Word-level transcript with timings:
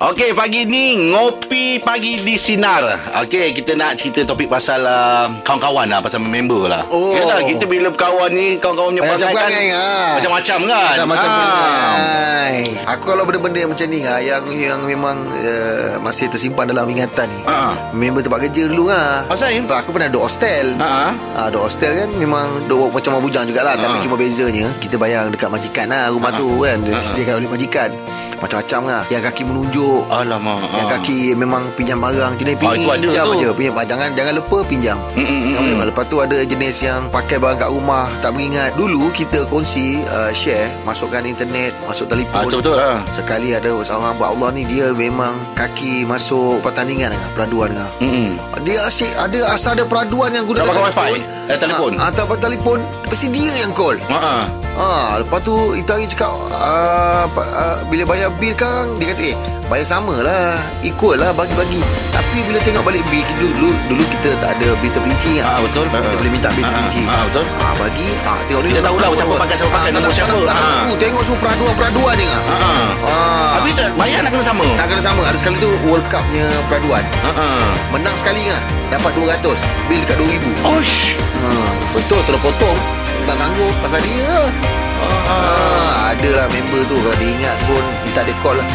Okey, 0.00 0.32
pagi 0.32 0.64
ni 0.64 0.96
ngopi 1.12 1.76
pagi 1.76 2.24
di 2.24 2.40
sinar. 2.40 3.12
Okey, 3.20 3.52
kita 3.52 3.76
nak 3.76 4.00
cerita 4.00 4.24
topik 4.24 4.48
pasal 4.48 4.80
uh, 4.80 5.28
kawan-kawan 5.44 5.92
lah, 5.92 6.00
pasal 6.00 6.24
member 6.24 6.72
lah. 6.72 6.88
Oh. 6.88 7.12
Yalah, 7.12 7.44
kita 7.44 7.68
bila 7.68 7.92
berkawan 7.92 8.32
ni, 8.32 8.56
kawan-kawan 8.56 8.96
punya 8.96 9.04
Macam 9.04 9.28
perangai 9.28 9.36
perangai, 9.36 9.66
ha. 9.76 10.16
Macam-macam 10.16 10.58
kan? 10.64 10.88
Macam-macam 11.04 11.28
perangai. 11.28 12.56
Aku 12.96 13.02
kalau 13.12 13.22
benda-benda 13.28 13.58
yang 13.60 13.70
macam 13.76 13.86
ni 13.92 13.98
ah, 14.08 14.20
yang 14.24 14.42
yang 14.48 14.80
memang 14.88 15.16
uh, 15.36 16.00
masih 16.00 16.32
tersimpan 16.32 16.72
dalam 16.72 16.88
ingatan 16.88 17.28
ni. 17.28 17.40
Ha. 17.44 17.92
Member 17.92 18.24
tempat 18.24 18.40
kerja 18.48 18.72
dulu 18.72 18.88
ah. 18.88 19.28
Pasal? 19.28 19.52
Aku 19.68 19.92
pernah 19.92 20.08
duduk 20.08 20.24
hostel. 20.32 20.80
Ha. 20.80 21.12
Ah, 21.36 21.46
duduk 21.52 21.68
hostel 21.68 21.92
kan 21.92 22.08
memang 22.16 22.64
duduk 22.64 22.88
macam 22.88 23.20
bujang 23.20 23.44
jugalah 23.44 23.76
Ha. 23.76 23.84
tapi 23.84 24.00
cuma 24.08 24.16
bezanya 24.16 24.72
kita 24.80 24.96
bayang 24.96 25.28
dekat 25.28 25.52
majikan 25.52 25.92
lah 25.92 26.08
rumah 26.08 26.32
Ha. 26.32 26.40
tu 26.40 26.48
kan 26.64 26.80
dia 26.88 26.96
Ha. 26.96 27.00
disediakan 27.04 27.34
oleh 27.44 27.50
majikan. 27.52 27.92
Macam-macam 28.40 28.80
lah 28.86 29.02
Yang 29.06 29.22
kaki 29.28 29.42
menunjuk 29.44 30.00
Alamak. 30.08 30.60
Yang 30.70 30.82
ah. 30.82 30.90
kaki 30.96 31.18
memang 31.34 31.62
pinjam 31.72 31.98
barang 31.98 32.32
Jenis 32.34 32.56
Ah, 32.58 32.72
itu 32.72 32.88
ada 32.88 32.96
pinjam 32.98 33.24
tu. 33.24 33.32
aja 33.34 33.48
pinjam. 33.52 33.74
Ah, 33.74 33.84
Jangan 33.84 34.08
jangan 34.12 34.32
lupa 34.34 34.58
pinjam 34.64 34.96
Mm, 35.10 35.20
mm, 35.20 35.38
mm, 35.38 35.52
Yang 35.52 35.64
mm. 35.66 35.86
Lepas 35.86 36.04
tu 36.06 36.16
ada 36.18 36.36
jenis 36.40 36.76
yang 36.80 37.00
Pakai 37.08 37.36
barang 37.36 37.58
kat 37.58 37.70
rumah 37.70 38.06
Tak 38.18 38.30
beringat 38.32 38.70
Dulu 38.74 39.10
kita 39.10 39.44
kongsi 39.46 40.00
uh, 40.06 40.30
Share 40.30 40.72
Masukkan 40.82 41.22
internet 41.22 41.76
Masuk 41.84 42.06
telefon 42.06 42.42
betul-betul 42.42 42.74
lah. 42.74 42.98
Sekali 43.12 43.52
ada 43.52 43.70
seorang 43.80 44.10
hamba 44.10 44.26
Allah 44.28 44.48
ni 44.50 44.64
Dia 44.64 44.90
memang 44.90 45.36
Kaki 45.52 46.02
masuk 46.02 46.60
pertandingan 46.60 47.10
dengan 47.10 47.28
Peraduan 47.30 47.68
dengan 47.70 47.90
Mm-mm. 48.00 48.30
dia 48.60 48.76
asyik 48.82 49.12
ada 49.16 49.38
asal 49.50 49.72
ada 49.72 49.84
peraduan 49.84 50.30
yang 50.30 50.44
guna 50.44 50.60
Tak 50.60 50.68
pakai 50.68 50.84
wifi? 50.86 51.12
Eh, 51.48 51.58
telefon? 51.58 51.92
Ah, 51.96 52.08
tak 52.08 52.24
pakai 52.24 52.42
telefon. 52.46 52.78
Mesti 53.04 53.26
dia 53.28 53.50
yang 53.58 53.72
call. 53.72 53.98
Ha. 54.06 54.46
Ah, 54.72 55.18
lepas 55.18 55.42
tu 55.42 55.74
itu 55.74 55.88
hari 55.88 56.06
cakap 56.06 56.30
pa- 57.28 57.50
ah, 57.50 57.76
bila 57.86 58.06
bayar 58.06 58.29
bil 58.32 58.54
kan 58.54 58.86
dia 58.96 59.10
kata 59.10 59.24
eh 59.26 59.36
bayar 59.66 59.86
sama 59.88 60.18
lah 60.18 60.54
equal 60.80 61.14
lah 61.14 61.30
bagi-bagi 61.30 61.78
tapi 62.10 62.42
bila 62.42 62.58
tengok 62.60 62.82
balik 62.82 63.06
bil 63.06 63.22
dulu 63.36 63.70
dulu 63.86 64.02
kita 64.08 64.34
tak 64.36 64.54
ada 64.54 64.74
bil 64.76 64.90
terperinci 64.90 65.38
Ah, 65.38 65.58
betul. 65.58 65.86
kita 65.86 66.16
boleh 66.16 66.32
minta 66.32 66.50
bil 66.50 66.60
Ah, 66.60 66.68
terperinci 66.68 67.02
ah, 67.04 67.22
betul. 67.24 67.44
ah, 67.56 67.74
bagi 67.76 68.08
ah, 68.20 68.38
tengok 68.44 68.62
Kita 68.64 68.80
tahulah 68.82 69.08
siapa 69.12 69.34
pakai, 69.36 69.56
siapa 69.56 69.72
pakai, 69.72 69.90
nombor 69.90 70.12
siapa. 70.12 70.36
tak, 70.42 70.56
Ah. 70.56 70.82
tengok 70.92 71.22
semua 71.22 71.38
peraduan-peraduan 71.40 72.14
ni 72.14 72.26
ah. 72.26 72.40
Ha. 72.42 72.70
ah. 73.04 73.48
Habis 73.56 73.74
bayar 73.94 74.20
nak 74.20 74.30
kena 74.32 74.44
sama. 74.44 74.66
tak 74.74 74.86
kena 74.88 75.02
sama 75.04 75.22
ada 75.22 75.36
sekali 75.36 75.56
tu 75.58 75.70
World 75.84 76.06
Cup 76.06 76.22
punya 76.24 76.46
peraduan 76.66 77.02
Ha. 77.22 77.30
menang 77.90 78.14
sekali 78.14 78.42
kan 78.44 78.60
dapat 78.90 79.10
200 79.14 79.54
bil 79.86 80.00
dekat 80.00 80.16
2000 80.18 80.66
Osh. 80.72 81.14
ha, 81.14 81.46
betul 81.92 82.18
terus 82.26 82.40
potong 82.40 82.78
tak 83.22 83.36
sanggup 83.38 83.70
pasal 83.78 84.00
dia 84.00 84.26
Ah, 85.30 86.12
adalah 86.14 86.46
member 86.50 86.82
tu 86.86 86.96
kalau 87.00 87.16
dia 87.16 87.30
ingat 87.34 87.56
pun 87.64 87.82
minta 88.04 88.20
dia 88.26 88.36
call 88.42 88.56
lah. 88.58 88.68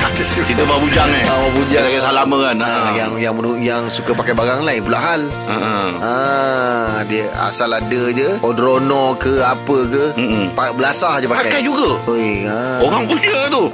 Cerita 0.44 0.60
bawa 0.62 0.76
bujang 0.78 1.08
eh. 1.08 1.24
Ah, 1.24 1.48
bujang. 1.50 1.80
Yang 1.80 1.92
kisah 1.96 2.12
lama 2.14 2.36
kan. 2.42 2.56
Ah, 2.60 2.92
yang 2.92 3.12
yang 3.16 3.32
menu- 3.32 3.56
yang 3.58 3.88
suka 3.88 4.12
pakai 4.12 4.32
barang 4.32 4.60
lain 4.60 4.80
pula 4.80 4.98
hal. 4.98 5.24
Ha. 5.48 5.56
ha. 5.56 5.72
Ah, 5.98 6.96
dia 7.02 7.24
asal 7.40 7.72
ada 7.72 8.02
je 8.10 8.28
Odrono 8.40 9.16
ke 9.16 9.40
apa 9.40 9.76
ke 9.86 10.04
Mm-mm. 10.14 10.52
pa- 10.52 10.70
Belasah 10.70 11.16
je 11.18 11.26
pakai 11.26 11.48
Pakai 11.48 11.60
juga. 11.62 11.96
Oi, 12.06 12.44
ah. 12.44 12.76
Orang 12.78 13.08
punya 13.08 13.48
tu. 13.48 13.72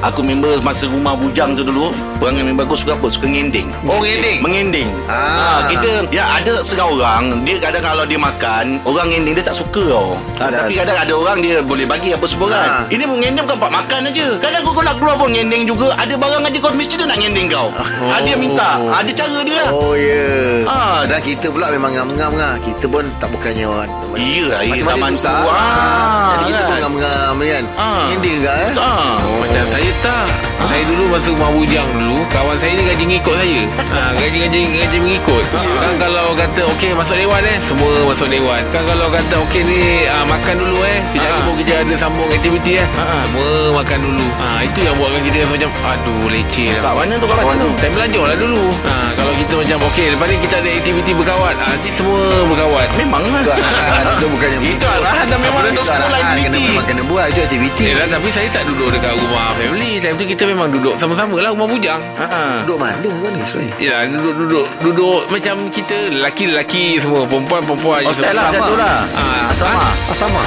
Aku 0.00 0.20
member 0.20 0.60
masa 0.60 0.84
rumah 0.86 1.16
bujang 1.16 1.56
tu 1.56 1.64
dulu, 1.64 1.88
perangai 2.18 2.44
member 2.44 2.62
aku 2.62 2.76
suka 2.76 2.92
apa? 2.92 3.08
Suka 3.08 3.24
ngending. 3.26 3.72
Oh, 3.82 3.98
ngending? 3.98 4.38
Mengending. 4.38 4.88
Ah. 5.06 5.64
Ha, 5.64 5.72
kita 5.72 5.88
ya 6.10 6.24
ada 6.30 6.60
setengah 6.60 6.88
orang, 6.92 7.22
dia 7.42 7.56
kadang 7.58 7.80
kalau 7.82 8.04
dia 8.04 8.16
makan, 8.16 8.76
orang 8.84 9.08
ngending 9.08 9.34
dia 9.34 9.44
tak 9.46 9.56
suka 9.56 9.80
tau. 9.88 10.20
Ha, 10.36 10.44
Dan- 10.46 10.68
tapi 10.68 10.76
kadang 10.76 10.98
ada 10.98 11.12
orang 11.14 11.40
dia 11.40 11.58
boleh 11.60 11.88
bagi 11.88 12.12
apa 12.12 12.28
semua 12.28 12.52
kan. 12.52 12.68
Ah. 12.68 12.82
Ini 12.86 13.04
mengending 13.04 13.42
bukan 13.42 13.56
pak 13.58 13.72
makan 13.74 14.00
aja. 14.06 14.26
Kadang 14.38 14.60
kau 14.62 14.76
nak 14.78 14.96
keluar 14.96 15.16
pun 15.16 15.30
ngending 15.30 15.64
juga, 15.64 15.77
ada 15.86 16.14
barang 16.14 16.42
aja 16.42 16.58
kau 16.58 16.72
mesti 16.72 16.94
dia 16.94 17.06
nak 17.06 17.18
ngending 17.18 17.46
kau. 17.46 17.70
Ha, 17.70 18.18
dia 18.20 18.34
minta. 18.34 18.82
Ada 18.90 19.10
cara 19.12 19.40
dia. 19.42 19.64
Oh 19.70 19.94
ya 19.94 20.02
yeah. 20.02 20.66
Ah. 20.66 21.00
Dan 21.06 21.22
kita 21.22 21.48
pula 21.48 21.70
memang 21.70 21.94
ngam-ngam 21.94 22.34
lah 22.34 22.58
Kita 22.58 22.84
pun 22.84 23.06
tak 23.16 23.30
bukannya 23.30 23.64
orang 23.64 23.88
Iya 24.12 24.42
lah, 24.48 24.60
Masing-masing 24.60 24.84
zaman 24.90 25.12
susah. 25.14 25.38
Ah, 25.48 26.28
Jadi 26.34 26.44
kita 26.50 26.62
pun 26.64 26.76
ngam-ngam 26.82 27.34
kan 27.38 27.64
Ah. 27.78 28.04
Ngending 28.10 28.36
enggak 28.42 28.56
eh 28.58 28.72
Ah. 28.76 29.16
Macam 29.16 29.64
saya 29.68 29.90
tak 30.02 30.26
Saya 30.60 30.82
dulu 30.84 31.02
masa 31.08 31.28
rumah 31.30 31.50
bujang 31.52 31.88
dulu 31.94 32.18
Kawan 32.28 32.56
saya 32.58 32.72
ni 32.74 32.82
gaji 32.84 33.04
ngikut 33.06 33.34
saya 33.38 33.60
ha, 33.94 34.00
Gaji-gaji 34.18 34.58
gaji 34.76 34.98
mengikut 34.98 35.44
Kan 35.54 35.92
kalau 35.96 36.26
kata 36.34 36.60
Okey 36.76 36.90
masuk 36.92 37.16
dewan 37.16 37.42
eh 37.44 37.58
Semua 37.62 37.92
masuk 38.04 38.28
dewan 38.28 38.60
Kan 38.68 38.82
kalau 38.84 39.06
kata 39.08 39.34
Okey 39.48 39.62
ni 39.64 39.80
ah, 40.06 40.24
Makan 40.26 40.54
dulu 40.58 40.78
eh 40.84 40.98
Kejap 41.14 41.26
Ha. 41.28 41.36
lagi 41.38 41.52
kerja 41.60 41.74
ada 41.84 41.94
sambung 42.00 42.28
aktiviti 42.28 42.72
eh 42.80 42.86
Semua 42.92 43.48
makan 43.78 43.98
dulu 44.02 44.26
ha, 44.36 44.46
Itu 44.60 44.78
yang 44.82 44.96
buatkan 44.98 45.22
kita 45.24 45.38
macam 45.48 45.67
Aduh 45.78 46.26
leceh 46.26 46.68
lah 46.74 46.82
Kat 46.82 46.94
mana 46.98 47.14
tu 47.14 47.26
kawan 47.26 47.56
tu? 47.56 47.68
Time 47.78 47.92
belajar 47.92 48.22
lah 48.24 48.36
dulu 48.36 48.64
ha, 48.82 48.94
Kalau 49.12 49.32
kita 49.34 49.54
macam 49.56 49.76
Okey 49.88 50.06
lepas 50.10 50.26
ni 50.26 50.36
kita 50.38 50.54
ada 50.58 50.68
aktiviti 50.70 51.12
berkawan 51.12 51.54
ha, 51.54 51.64
Nanti 51.66 51.88
semua 51.92 52.18
berkawan 52.44 52.86
Memang 52.96 53.22
lah. 53.24 53.40
Itu 53.40 53.50
arahan 53.50 54.04
Itu 54.12 54.26
bukannya 54.28 54.58
Itu 54.60 54.86
arahan 54.88 55.26
dan 55.26 55.38
memang 55.38 55.62
Itu 55.64 55.72
untuk 55.72 55.86
arahan 55.88 56.34
kena. 56.36 56.58
Memang 56.58 56.84
kena 56.84 57.02
buat 57.04 57.26
Itu 57.28 57.40
aktiviti 57.40 57.84
Eh, 57.84 57.94
dah, 57.94 58.06
tapi 58.10 58.28
saya 58.28 58.48
tak 58.48 58.64
duduk 58.64 58.88
dekat 58.90 59.12
rumah 59.16 59.46
family 59.54 59.92
Time 59.98 60.16
tu 60.16 60.24
kita 60.26 60.42
memang 60.44 60.68
duduk 60.68 60.94
sama-sama 60.96 61.36
lah 61.38 61.50
rumah 61.50 61.66
bujang 61.66 62.00
Ha. 62.14 62.26
ha. 62.26 62.42
Duduk 62.62 62.78
mana 62.78 62.98
kau 62.98 63.30
ni 63.30 63.40
sebenarnya 63.40 63.74
Ya 63.78 63.96
duduk-duduk 64.04 64.66
Duduk 64.80 65.18
macam 65.28 65.54
kita 65.68 65.96
Lelaki-lelaki 66.10 66.98
semua 66.98 67.22
Perempuan-perempuan 67.24 68.00
Hostel 68.04 68.26
semua. 68.26 68.34
lah 68.34 68.46
macam 68.50 68.62
tu 68.64 68.76
lah. 68.76 68.96
Ah, 69.14 69.44
Asrama. 69.48 69.86
Asrama 70.08 70.42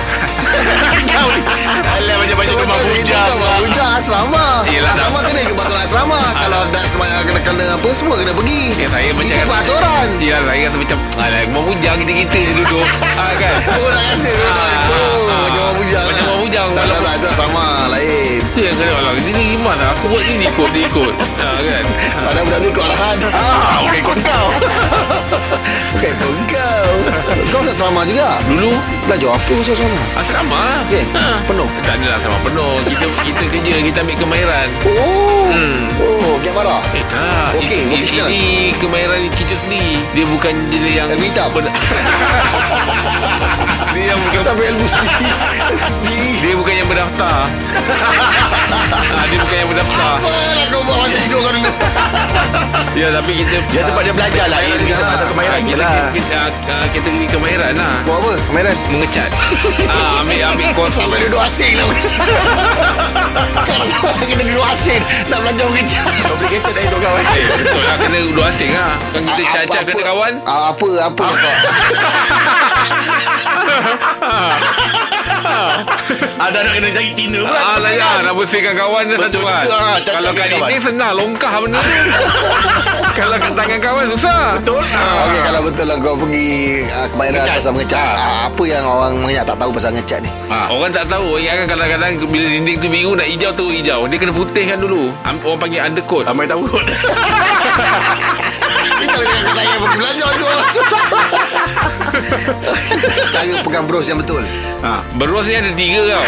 Kau 1.04 1.28
ni. 1.30 1.42
Alah 1.82 2.16
macam-macam 2.18 2.56
rumah 2.58 2.80
bujang. 2.84 3.28
Rumah 3.32 3.54
bujang 3.60 3.92
asrama 3.94 4.46
Yelah, 4.68 4.94
Asrama 5.12 5.28
kena 5.28 5.44
ikut 5.44 5.58
peraturan 5.60 5.84
asrama 5.84 6.20
Kalau 6.40 6.62
dah 6.72 6.86
semayang 6.88 7.24
kena 7.28 7.42
kena 7.44 7.66
apa 7.76 7.90
Semua 7.92 8.16
kena 8.16 8.32
pergi. 8.32 8.80
Ya 8.80 8.88
saya 8.88 9.12
macam 9.12 9.28
Ikut 9.28 9.44
peraturan. 9.52 10.08
Ya 10.24 10.38
saya 10.40 10.64
rasa 10.72 10.78
macam 10.80 10.98
Alah 11.20 11.42
rumah 11.52 11.64
bujang 11.68 11.96
kita-kita 12.00 12.38
je 12.48 12.54
duduk. 12.56 12.88
Ha, 13.20 13.26
kan? 13.44 13.56
Oh 13.76 13.88
nak 13.92 14.04
rasa 14.08 14.30
kena 14.32 14.52
Ah, 14.56 14.72
ah, 14.72 15.40
Macam 15.52 15.62
orang 15.68 15.76
bujang 15.84 16.06
Macam 16.08 16.24
orang 16.32 16.42
bujang, 16.48 16.68
Tak 16.72 16.86
tak 16.88 17.00
tak. 17.04 17.14
Itu 17.20 17.28
asrama 17.28 17.66
lain. 17.92 18.40
Itu 18.40 18.60
yang 18.64 18.76
kena 18.80 18.92
Alah 19.04 19.12
dia 19.20 19.34
ni 19.36 19.44
gimana? 19.52 19.84
Aku 20.00 20.06
buat 20.08 20.24
ni 20.24 20.34
dia 20.40 20.48
ikut 20.48 20.70
Dia 20.72 20.84
ikut. 20.88 21.14
Ha, 21.44 21.48
kan? 21.60 21.84
Padahal 22.24 22.44
budak 22.48 22.60
tu 22.64 22.68
ikut 22.72 22.84
arahan. 22.88 23.18
Ah, 23.36 23.84
okey 23.84 24.00
ikut. 24.00 24.18
Kau. 24.32 24.48
Bukan 26.02 26.18
kau. 26.50 26.90
Kau 27.54 27.62
kat 27.62 27.78
asrama 27.78 28.02
juga? 28.10 28.34
Dulu. 28.50 28.74
Belajar 29.06 29.38
apa 29.38 29.52
masa 29.54 29.78
asrama 29.78 30.02
Asrama 30.18 30.58
lah. 30.58 30.82
Okey, 30.90 31.04
penuh? 31.46 31.70
Tak 31.86 31.94
adalah 31.94 32.18
asrama 32.18 32.42
penuh. 32.42 32.74
Kita 32.90 33.06
kita 33.22 33.44
kerja 33.54 33.72
Kita 33.86 34.00
ambil 34.02 34.18
kemahiran. 34.18 34.68
Oh. 34.82 35.46
Hmm. 35.54 35.94
Oh 36.02 36.42
marah 36.58 36.82
Eh 36.98 37.06
tak. 37.06 37.54
Okey, 37.54 37.86
ini, 37.86 38.02
vocational. 38.02 38.34
ini 38.34 38.74
kemahiran 38.82 39.30
kita 39.38 39.54
sendiri. 39.62 40.02
Dia 40.18 40.26
bukan 40.26 40.54
jenis 40.74 40.94
yang 40.98 41.10
hitam 41.14 41.22
Dia 41.22 41.30
yang 41.30 41.54
bukan 41.54 41.70
Sampai 44.52 44.68
ilmu 44.68 44.84
sendiri. 44.84 45.32
Sendiri. 45.96 46.32
Dia 46.44 46.56
bukan 46.60 46.74
yang 46.76 46.88
berdaftar. 46.92 47.48
Ha, 47.48 49.20
Dia 49.32 49.40
bukan 49.40 49.56
yang 49.64 49.70
berdaftar. 49.72 50.12
Apalah 50.20 50.66
kau 50.68 50.82
buat 50.84 50.98
masa 51.08 51.18
hidup 51.24 51.40
kau 51.40 51.52
dulu 51.56 51.72
Ya 52.92 53.08
tapi 53.16 53.32
kita 53.40 53.64
Ya 53.72 53.82
tempat 53.88 54.04
dia 54.04 54.12
belajar 54.12 54.46
lah. 54.52 54.60
Juga 54.60 54.84
bisa 54.84 55.04
lah. 55.08 55.24
kemahiran. 55.32 55.60
Kita, 55.64 55.88
kita 56.12 56.12
kita, 56.12 56.40
kita, 56.52 56.76
kategori 57.00 57.28
kemahiran 57.32 57.74
lah. 57.80 57.96
Buat 58.04 58.18
apa? 58.20 58.32
Kemahiran? 58.52 58.76
Mengecat. 58.92 59.30
Ah, 59.88 60.20
Ambil 60.20 60.40
ambil 60.52 60.70
kos 60.76 60.92
Sampai 61.00 61.18
duduk 61.24 61.42
asing 61.48 61.72
lah. 61.80 61.88
Kena 64.20 64.44
duduk 64.44 64.66
asing 64.68 65.02
Nak 65.32 65.40
belajar 65.48 65.66
mengejar 65.72 66.04
Complicated 66.28 66.74
dah 66.76 66.84
hidup 66.84 67.00
kau. 67.00 67.16
Eh. 67.16 67.26
Betul 67.56 67.84
lah 67.88 67.96
kena 68.04 68.18
duduk 68.20 68.44
asing 68.52 68.72
lah. 68.76 69.00
Kan 69.16 69.22
kita 69.32 69.42
cacat 69.64 69.82
kena 69.88 70.04
kawan. 70.04 70.34
Ah, 70.44 70.76
Apa 70.76 70.88
Apa? 71.08 71.24
Kau 71.24 72.71
Ada 76.38 76.58
nak 76.62 76.74
kena 76.76 76.90
jadi 76.92 77.12
tina 77.14 77.40
pula. 77.42 77.56
Ah 77.56 77.78
lah 77.78 77.92
ya 77.92 78.10
Nak 78.22 78.34
bersihkan 78.36 78.74
kawan 78.74 79.04
dah 79.08 79.18
satu 79.20 79.40
kan. 79.42 79.66
ah, 79.68 79.98
Kalau 80.02 80.32
kat 80.34 80.48
ini 80.50 80.78
senang 80.80 81.14
Longkah 81.14 81.54
benda 81.60 81.80
tu 81.80 81.92
Kalau 83.20 83.36
kat 83.38 83.52
tangan 83.54 83.80
kawan 83.80 84.06
susah. 84.12 84.42
Betul. 84.58 84.82
Ah. 84.92 85.26
Okey 85.26 85.42
kalau 85.42 85.62
betul 85.62 85.86
lah 85.86 85.98
kau 86.00 86.16
pergi 86.18 86.52
uh, 86.88 87.08
Kemahiran 87.10 87.40
Mengecat. 87.40 87.58
pasal 87.58 87.72
mengecat 87.74 88.16
ah, 88.18 88.42
Apa 88.48 88.64
yang 88.64 88.84
orang 88.84 89.14
banyak 89.20 89.44
tak 89.44 89.58
tahu 89.58 89.72
pasal 89.74 89.92
ngecat 89.94 90.20
ni? 90.22 90.32
Ah. 90.48 90.68
Orang 90.70 90.92
tak 90.92 91.06
tahu. 91.08 91.28
Ingatkan 91.38 91.66
kadang-kadang 91.70 92.12
Bila 92.24 92.46
dinding 92.48 92.78
tu 92.78 92.88
biru 92.88 93.12
Nak 93.14 93.28
hijau 93.28 93.52
tu 93.52 93.66
hijau. 93.70 94.00
Dia 94.06 94.18
kena 94.18 94.34
putihkan 94.34 94.78
dulu. 94.78 95.10
Orang 95.24 95.60
panggil 95.60 95.82
undercoat. 95.82 96.24
Ramai 96.26 96.46
tahu 96.46 96.62
kot. 96.66 96.86
Ini 99.02 99.10
kalau 99.10 99.26
dia 99.26 99.42
kata 99.42 99.62
yang 99.66 99.82
pergi 99.82 99.98
belajar 99.98 100.30
tu? 100.38 100.46
Cara 103.34 103.58
pegang 103.66 103.86
bros 103.90 104.06
yang 104.06 104.22
betul. 104.22 104.46
Ha. 104.86 105.02
Berus 105.18 105.46
ni 105.50 105.58
ada 105.58 105.74
tiga 105.74 106.06
tau. 106.06 106.26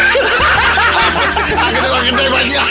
Ah, 1.54 1.68
Kena 1.70 1.86
orang 1.92 2.06
kedai 2.08 2.28
belajar 2.32 2.64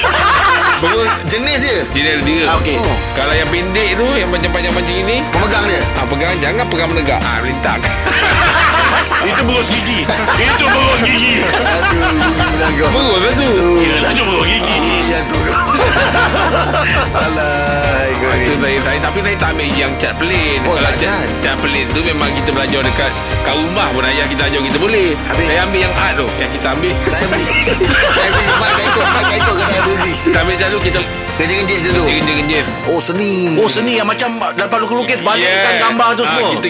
Berus 0.81 1.11
Jenis 1.29 1.59
dia? 1.61 1.77
Dia 1.91 2.01
ada 2.19 2.23
tiga. 2.23 2.43
Ah, 2.49 2.55
okey. 2.59 2.75
Oh. 2.79 2.97
Kalau 3.13 3.33
yang 3.35 3.47
pendek 3.51 3.95
tu 3.95 4.05
Yang 4.15 4.29
macam 4.31 4.49
panjang 4.51 4.73
macam 4.73 4.95
ini. 4.95 5.17
Pemegang 5.29 5.65
dia? 5.67 5.81
Ah, 5.99 6.05
Pegang 6.07 6.35
Jangan 6.39 6.65
pegang 6.71 6.89
menegak. 6.91 7.19
Ah, 7.21 7.39
Melintang 7.43 7.79
Itu 9.27 9.39
berus 9.47 9.71
gigi. 9.71 10.03
Itu 10.35 10.65
berus 10.67 10.99
gigi. 10.99 11.47
Aduh 11.47 12.11
gila 12.11 12.43
lah 12.59 12.71
kau 12.75 13.15
lah 13.23 13.31
tu. 13.39 13.51
Yelah 13.79 14.11
cuma 14.11 14.35
gigi. 14.43 14.79
Ya 15.07 15.19
tu 15.31 15.39
Alah 17.23 17.82
ni 18.25 18.43
Itu 18.43 18.55
saya, 18.57 18.77
saya 18.79 18.97
Tapi 18.99 19.17
saya 19.19 19.35
tak 19.35 19.49
ambil 19.51 19.67
yang 19.69 19.93
cat 19.97 20.13
plain 20.15 20.57
Oh, 20.63 20.73
Kalau 20.73 20.91
cat, 20.93 21.01
cat. 21.01 21.25
cat 21.41 21.55
plain 21.57 21.85
tu 21.89 21.99
Memang 22.01 22.29
kita 22.33 22.49
belajar 22.49 22.81
dekat 22.81 23.11
Kat 23.43 23.55
rumah 23.55 23.87
pun. 23.89 24.01
Ayah 24.01 24.25
kita 24.25 24.43
ajar 24.45 24.59
kita 24.61 24.77
boleh. 24.77 25.07
Habis? 25.27 25.45
Saya 25.45 25.59
ambil 25.61 25.79
yang 25.81 25.93
art 25.93 26.13
tu. 26.15 26.27
Yang 26.37 26.51
kita 26.53 26.67
ambil. 26.71 26.93
Tak 27.05 27.19
beli 27.27 27.59
Tak 28.17 28.27
beli 28.29 28.45
Mak 28.53 28.71
tak 28.71 28.85
ikut. 28.85 29.05
Mak 29.05 29.23
tak 29.23 29.35
ikut 29.35 29.55
Kata 29.57 29.79
berhenti 29.81 30.11
Kita 30.21 30.37
ambil 30.39 30.55
cat 30.55 30.69
tu 30.69 30.79
Kita 30.79 30.99
Kerja-kerja 31.33 31.75
dulu 31.89 32.01
genjil-genjil 32.07 32.63
Oh 32.87 32.99
seni. 32.99 33.31
Oh 33.57 33.65
seni 33.65 33.97
yang 33.97 34.05
macam 34.05 34.29
Dapat 34.53 34.77
lukis-lukis 34.79 35.19
Balikkan 35.19 35.73
gambar 35.81 36.09
tu 36.13 36.23
Ah, 36.23 36.29
semua. 36.31 36.49
Kita 36.53 36.69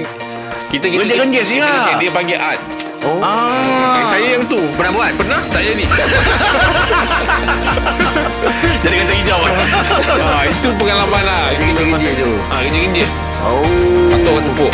kita 0.74 0.90
kita 0.90 1.06
Genjil-genjil 1.06 1.44
sih, 1.46 1.58
ah. 1.60 1.94
Dia 1.96 2.10
panggil 2.10 2.34
art. 2.36 2.58
Oh. 3.04 3.20
Ah, 3.20 4.10
Saya 4.10 4.26
yang 4.34 4.48
tu. 4.48 4.58
Pernah 4.74 4.90
buat? 4.90 5.12
Pernah 5.14 5.38
tak 5.52 5.62
jadi. 5.62 5.84
Jadi 8.82 8.96
kata 8.98 9.14
hijau. 9.14 9.42
Ah, 10.24 10.44
Itu 10.46 10.70
pengalaman 11.04 11.24
lah 11.28 11.52
Genjil-genjil 11.60 12.12
tu. 12.16 12.30
Ah, 12.48 12.64
genjil-genjil 12.64 13.08
Oh. 13.44 13.60
Atau 14.16 14.40
orang 14.40 14.46
tepuk. 14.48 14.72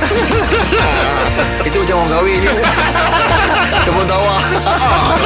Itu 1.68 1.76
macam 1.84 1.96
orang 2.00 2.10
kahwin 2.16 2.38
ni 2.40 2.48
Tepung 3.88 4.04
tawar 4.04 4.36
ah, 4.68 5.16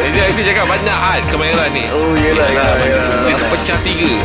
Dia, 0.00 0.32
dia 0.32 0.44
cakap 0.48 0.64
banyak 0.64 0.96
art 0.96 1.20
kemahiran 1.28 1.68
ni? 1.76 1.84
Oh 1.92 2.16
yelah 2.16 2.48
yelah, 2.48 2.72
Dia 3.28 3.36
terpecah 3.36 3.76
tiga. 3.84 4.16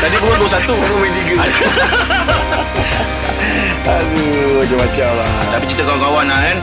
Tadi 0.00 0.16
pukul 0.16 0.40
21 0.40 0.72
Semua 0.72 0.96
main 0.96 1.12
tiga. 1.12 1.36
Aduh 3.88 4.64
Macam-macam 4.64 5.10
lah. 5.20 5.32
Tapi 5.52 5.64
cerita 5.68 5.82
kawan-kawan 5.84 6.24
lah 6.32 6.40
kan? 6.40 6.56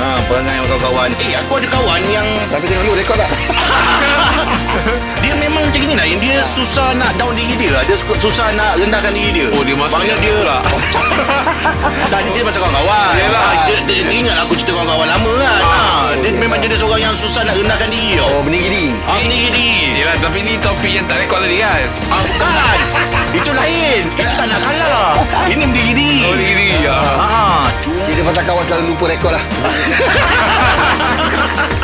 Ha, 0.00 0.06
Perangai 0.24 0.54
dengan 0.56 0.68
kawan-kawan. 0.76 1.08
Eh 1.20 1.32
aku 1.44 1.52
ada 1.60 1.68
kawan 1.68 2.00
yang 2.08 2.26
Tapi 2.48 2.64
tengok 2.72 2.84
dulu 2.88 2.96
rekod 2.96 3.16
tak? 3.20 3.30
Dia 5.24 5.32
memang 5.40 5.64
macam 5.64 5.80
ni 5.82 5.94
lah 5.96 6.04
Dia 6.20 6.38
susah 6.44 6.92
nak 6.94 7.16
down 7.16 7.32
diri 7.32 7.56
dia 7.56 7.80
Dia 7.88 7.96
su- 7.96 8.20
susah 8.20 8.52
nak 8.56 8.76
rendahkan 8.80 9.12
diri 9.12 9.44
dia. 9.44 9.48
Oh 9.56 9.64
dia 9.64 9.76
masuk 9.76 9.92
Maknanya 9.96 10.16
dia 10.24 10.36
lah. 10.40 10.60
Tak 12.12 12.22
dia 12.22 12.30
cerita 12.32 12.48
pasal 12.52 12.60
kawan-kawan. 12.64 13.12
Yelah. 13.18 13.40
ha, 13.40 13.64
dia, 13.66 13.76
dia, 13.88 13.98
dia, 14.04 14.16
ingat 14.22 14.36
aku 14.44 14.52
cerita 14.54 14.72
kawan-kawan 14.76 15.08
lama 15.08 15.32
kan 15.40 15.60
ha, 15.66 16.14
Dia 16.22 16.30
memang 16.32 16.58
jadi 16.62 16.74
seorang 16.78 17.02
yang 17.02 17.14
susah 17.18 17.42
nak 17.42 17.58
rendahkan 17.58 17.90
diri 17.90 18.18
tau. 18.18 18.30
Oh 18.30 18.42
meninggi 18.46 18.68
diri 18.70 18.86
Ah, 19.06 19.18
ini 19.18 19.36
gini. 19.50 19.66
Yelah 19.98 20.16
tapi 20.22 20.38
ni 20.42 20.54
topik 20.62 20.92
yang 20.92 21.06
tak 21.10 21.18
rekod 21.22 21.42
tadi 21.42 21.58
kan? 21.60 21.82
Ah, 22.08 22.20
bukan. 22.22 22.78
Itu 23.34 23.50
lain. 23.52 24.02
Itu 24.16 24.32
tak 24.38 24.46
nak 24.48 24.60
kalah. 24.62 25.12
Ini 25.50 25.62
mendiri 25.66 25.92
diri 25.92 26.20
Oh 26.26 26.34
diri 26.38 26.54
diri 26.54 26.76
ya. 26.86 26.98
Ah, 27.18 27.64
cuma, 27.82 28.00
Kita 28.06 28.20
pasal 28.22 28.42
kawan 28.46 28.64
selalu 28.64 28.84
lupa 28.94 29.04
rekod 29.10 29.32
lah. 29.34 29.44
kita 31.26 31.74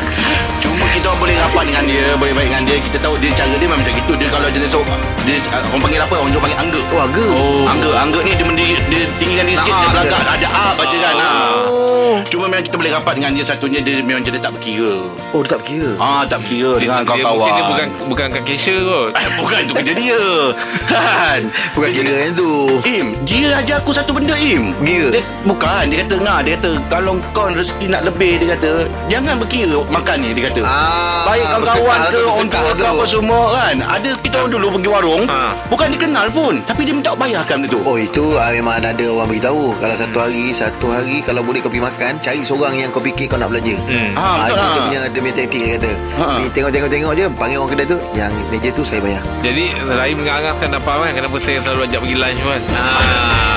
boleh 1.23 1.37
rapat 1.39 1.65
dengan 1.65 1.85
dia 1.87 2.05
Boleh 2.19 2.35
baik 2.35 2.49
dengan 2.51 2.63
dia 2.65 2.77
Kita 2.83 2.97
tahu 2.99 3.15
dia 3.17 3.31
cara 3.33 3.55
dia 3.55 3.63
memang 3.63 3.79
macam 3.79 3.95
gitu. 3.95 4.13
Dia 4.19 4.29
kalau 4.29 4.49
jenis 4.51 4.69
so, 4.69 4.81
dia, 5.23 5.39
ah, 5.49 5.63
Orang 5.71 5.81
panggil 5.81 6.01
apa 6.01 6.15
Orang 6.17 6.31
Johor 6.31 6.43
panggil 6.43 6.59
angga 6.59 6.81
Oh 6.91 7.01
agak 7.01 7.31
Oh. 7.33 7.63
Angga 7.65 7.91
Angga 7.97 8.19
ni 8.21 8.33
dia 8.33 8.43
mendiri 8.43 8.75
Dia 8.89 9.01
tinggikan 9.17 9.45
diri 9.45 9.57
sikit 9.57 9.71
Tak 9.71 9.79
Dia 9.79 9.93
belakang. 9.95 10.21
je. 10.21 10.31
Ada 10.35 10.49
up 10.51 10.77
aja 10.77 10.97
kan 10.99 11.15
ah. 11.17 11.55
Oh. 11.65 12.17
Cuma 12.25 12.45
memang 12.45 12.61
kita 12.63 12.77
boleh 12.77 12.93
rapat 12.93 13.13
dengan 13.15 13.31
dia 13.33 13.45
Satunya 13.47 13.81
dia 13.81 13.95
memang 14.01 14.21
jadi 14.21 14.37
tak 14.37 14.53
berkira. 14.53 14.95
Oh 15.33 15.41
dia 15.41 15.49
tak 15.49 15.59
berkira? 15.63 15.91
Ah 15.97 16.23
tak 16.25 16.39
berkira 16.41 16.71
Dia, 16.73 16.83
dengan 16.83 17.03
kawan-kawan. 17.05 17.39
mungkin 17.39 17.53
dia 17.53 17.65
bukan 17.65 17.87
bukan 18.05 18.27
kat 18.29 18.43
cashier 18.45 18.79
kot. 18.81 19.09
Eh, 19.15 19.27
Bukan 19.35 19.59
itu 19.59 19.73
kerja 19.75 19.93
dia. 19.95 20.23
Kan? 20.93 21.41
Bukan 21.73 21.89
kira 21.91 22.13
yang 22.21 22.35
tu. 22.35 22.51
Im 22.85 23.07
Dia 23.23 23.49
ajar 23.57 23.77
aku 23.79 23.91
satu 23.91 24.13
benda 24.13 24.35
Im. 24.35 24.75
Kira? 24.77 25.09
dia, 25.11 25.23
Bukan 25.43 25.83
Dia 25.89 26.05
kata 26.05 26.15
Ngah 26.21 26.39
Dia 26.43 26.53
kata 26.55 26.71
Kalau 26.89 27.13
kau 27.31 27.49
rezeki 27.49 27.87
nak 27.89 28.03
lebih 28.05 28.37
Dia 28.37 28.55
kata 28.55 28.71
Jangan 29.09 29.35
berkira 29.39 29.79
makan 29.89 30.17
ni 30.19 30.31
Dia 30.33 30.43
kata. 30.49 30.61
Ah, 30.63 31.12
Baik 31.23 31.45
kawan-kawan 31.47 31.99
ke 32.03 32.19
bersedekah 32.19 32.61
tua 32.61 32.73
ke 32.75 32.85
apa 32.85 33.05
semua 33.05 33.43
kan 33.53 33.77
Ada 33.79 34.11
kita 34.19 34.37
orang 34.39 34.53
dulu 34.53 34.67
pergi 34.75 34.91
warung 34.91 35.25
Ha. 35.25 35.55
Bukan 35.69 35.89
dikenal 35.89 36.27
pun 36.29 36.55
Tapi 36.63 36.83
dia 36.83 36.93
minta 36.93 37.15
bayarkan 37.15 37.63
benda 37.63 37.71
tu 37.71 37.81
Oh 37.83 37.95
itu 37.95 38.35
ah, 38.37 38.51
memang 38.51 38.81
ada 38.81 38.93
orang 39.07 39.29
beritahu 39.29 39.71
Kalau 39.79 39.95
satu 39.95 40.19
hari 40.19 40.51
Satu 40.51 40.87
hari 40.89 41.23
Kalau 41.23 41.41
boleh 41.41 41.63
kau 41.63 41.69
pergi 41.69 41.85
makan 41.85 42.13
Cari 42.19 42.41
seorang 42.43 42.75
yang 42.77 42.91
kau 42.91 42.99
fikir 42.99 43.27
kau 43.27 43.39
nak 43.39 43.49
belanja 43.49 43.77
hmm. 43.79 44.13
Ah, 44.13 44.45
betul 44.45 44.51
itu 44.51 44.59
lah. 44.59 44.69
dia 44.69 44.83
punya 44.83 45.01
Dia 45.07 45.21
punya 45.21 45.35
taktik 45.37 45.59
dia 45.59 45.71
kata 45.73 45.93
Ha. 46.13 46.27
Tengok-tengok-tengok 46.51 47.13
je 47.15 47.25
Panggil 47.33 47.57
orang 47.57 47.71
kedai 47.71 47.87
tu 47.87 47.99
Yang 48.13 48.33
meja 48.49 48.71
tu 48.73 48.83
saya 48.83 49.01
bayar 49.01 49.23
Jadi 49.41 49.65
Rahim 49.87 50.17
dengan 50.19 50.35
Angah 50.39 50.55
kan 50.59 50.69
dapat 50.71 50.95
kan 50.99 51.13
Kenapa 51.15 51.37
saya 51.39 51.57
selalu 51.61 51.81
ajak 51.87 52.01
pergi 52.03 52.17
lunch 52.19 52.41
kan 52.43 52.63
ah. 52.75 53.52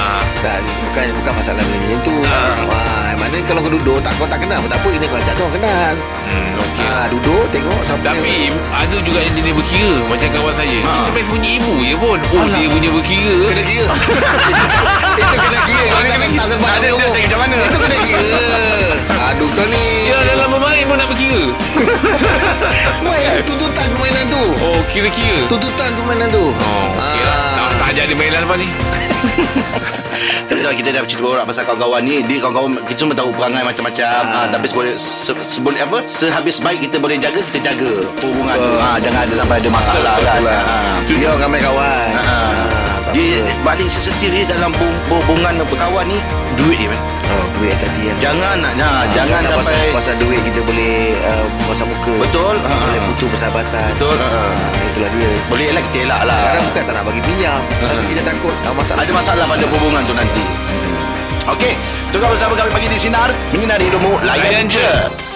Tak, 0.46 0.58
Bukan 0.62 1.06
bukan 1.18 1.32
masalah 1.34 1.64
macam 1.66 2.00
tu 2.06 2.16
Ah. 2.26 2.54
ha. 2.70 2.80
Mana 3.16 3.38
kalau 3.42 3.60
kau 3.60 3.72
duduk 3.72 3.98
Tak 4.00 4.14
kau 4.16 4.28
tak 4.28 4.38
kenal 4.38 4.62
pun 4.62 4.70
Tak 4.70 4.78
apa. 4.78 4.90
Ini 4.92 5.06
kau 5.08 5.18
ajak 5.18 5.34
orang 5.36 5.54
kenal. 5.56 5.94
Hmm, 6.30 6.52
okay. 6.62 6.86
ha, 6.86 6.98
Duduk 7.10 7.44
tengok 7.50 7.80
siapa 7.82 8.06
Tapi 8.06 8.32
yang, 8.46 8.58
ada 8.70 8.98
juga 9.02 9.20
yang 9.20 9.34
jenis 9.34 9.54
berkira 9.56 9.94
Macam 10.06 10.28
kawan 10.32 10.54
saya. 10.56 10.78
Ha. 10.80 10.92
Dia 11.02 11.12
main 11.12 11.26
bunyi 11.28 11.50
ibu 11.58 11.74
je 11.82 11.96
pun. 11.98 12.20
Oh 12.30 12.38
Alah. 12.38 12.54
dia 12.54 12.68
punya 12.68 12.90
berkira. 12.92 13.36
Kena 13.50 13.64
kira 13.64 13.86
Itu 15.16 15.38
kena 15.42 15.60
kira 15.64 15.86
Kau 15.88 16.02
tak, 16.04 16.18
tak 16.22 16.46
sebab 16.48 16.70
Ada 16.70 16.78
dia 16.78 16.92
tengok. 16.92 17.14
macam 17.18 17.40
mana. 17.42 17.58
Itu 17.58 17.78
kena 17.80 17.98
kira 18.00 18.26
Aduh 19.26 19.50
kau 19.50 19.66
ni. 19.66 19.86
Ya 20.06 20.18
dalam 20.28 20.48
bermain 20.52 20.84
pun 20.86 20.96
nak 20.96 21.08
berkira. 21.10 21.44
Main 23.06 23.42
tuntutan 23.44 23.88
permainan 23.90 24.26
tu. 24.28 24.44
Oh 24.62 24.80
kira-kira. 24.88 25.40
Tuntutan 25.48 25.90
permainan 25.94 26.30
tu. 26.30 26.46
Oh 26.52 26.84
okay 26.92 27.22
lah. 27.22 27.42
Tak, 27.56 27.70
tak 27.76 27.88
ajar 27.92 28.04
dia 28.06 28.16
main 28.16 28.30
lah 28.30 28.42
lepas 28.44 28.58
ni 28.58 28.68
Tapi 30.46 30.60
kalau 30.60 30.76
kita 30.76 30.90
dah 30.92 31.02
cerita 31.04 31.24
borak 31.24 31.46
pasal 31.46 31.64
kawan-kawan 31.64 32.02
ni 32.02 32.22
Dia 32.22 32.38
kawan-kawan 32.40 32.72
Kita 32.84 33.00
semua 33.00 33.16
tahu 33.16 33.30
perangai 33.32 33.64
macam-macam 33.64 34.22
ha. 34.24 34.40
Tapi 34.48 34.66
seboleh 34.66 34.94
se, 34.96 35.32
seboleh 35.46 35.82
apa 35.82 36.00
Sehabis 36.06 36.60
baik 36.60 36.80
kita 36.84 36.98
boleh 36.98 37.18
jaga 37.18 37.40
Kita 37.44 37.60
jaga 37.64 37.90
hubungan 38.20 38.56
tu 38.56 38.72
ha, 38.76 38.90
Jangan 38.98 39.20
ada 39.22 39.34
sampai 39.36 39.56
ada 39.58 39.70
masalah 39.70 40.16
Betul 40.16 40.26
kan 40.26 40.40
lah. 40.42 40.62
ha. 40.62 40.76
Dia 41.06 41.28
orang 41.28 41.42
ramai 41.42 41.60
kawan 41.62 42.10
Ha. 42.16 42.22
ha, 42.22 42.38
tak 43.06 43.14
Dia 43.14 43.88
sesetir 43.88 44.30
dia 44.30 44.44
dalam 44.46 44.72
hubung- 44.74 45.22
hubungan 45.22 45.54
berkawan 45.66 46.06
ni 46.06 46.18
Duit 46.56 46.78
dia 46.78 46.90
man. 46.90 47.15
Oh 47.36 47.46
duit 47.60 47.76
tadi 47.76 48.02
kan 48.08 48.16
Jangan 48.24 48.56
nak 48.64 48.74
ha, 48.80 48.90
Jangan 49.12 49.40
tak 49.44 49.52
pasal, 49.60 49.76
sampai 49.76 49.92
pasal 49.92 50.16
duit 50.24 50.40
kita 50.48 50.60
boleh 50.64 50.96
uh, 51.20 51.46
Pasal 51.68 51.86
muka 51.92 52.16
Betul. 52.24 52.56
Ha. 52.64 52.72
Boleh 52.72 53.02
putus 53.12 53.28
persahabatan 53.36 53.90
Betul. 54.00 54.16
Ha. 54.16 54.28
ha, 54.32 54.42
Itulah 54.88 55.10
dia 55.12 55.30
Boleh 55.52 55.70
lah 55.76 55.82
kita 55.92 55.98
elak 56.08 56.22
lah 56.24 56.40
Kadang 56.48 56.64
bukan 56.72 56.84
tak 56.88 56.94
nak 56.96 57.04
bagi 57.04 57.22
pinjam 57.28 57.60
Tapi 57.84 58.08
kita 58.08 58.22
takut 58.24 58.56
ah, 58.64 58.74
Masalah 58.80 59.02
Ada 59.04 59.12
masalah 59.12 59.46
pada 59.52 59.66
hubungan 59.68 60.02
tu 60.08 60.14
nanti 60.16 60.44
Okey 61.52 61.74
Tukar 62.16 62.32
bersama 62.32 62.54
kami 62.56 62.70
pagi 62.72 62.88
di 62.88 62.98
Sinar 62.98 63.30
Menyinari 63.52 63.92
hidupmu 63.92 64.24
Layan 64.24 64.40
Layan 64.40 64.66
je 64.72 64.80
je. 64.80 65.35